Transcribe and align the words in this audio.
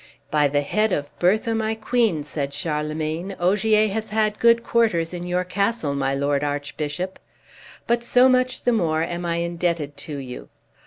"By 0.31 0.47
the 0.47 0.61
head 0.61 0.91
of 0.91 1.15
Bertha, 1.19 1.53
my 1.53 1.75
queen," 1.75 2.23
said 2.23 2.55
Charlemagne, 2.55 3.35
"Ogier 3.39 3.87
has 3.89 4.09
had 4.09 4.39
good 4.39 4.63
quarters 4.63 5.13
in 5.13 5.27
your 5.27 5.43
castle, 5.43 5.93
my 5.93 6.15
Lord 6.15 6.43
Archbishop; 6.43 7.19
but 7.85 8.03
so 8.03 8.27
much 8.27 8.63
the 8.63 8.73
more 8.73 9.03
am 9.03 9.27
I 9.27 9.35
indebted 9.35 9.97
to 9.97 10.17
you." 10.17 10.49